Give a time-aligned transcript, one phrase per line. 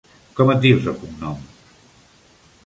[0.37, 1.45] Com et dius de cognom?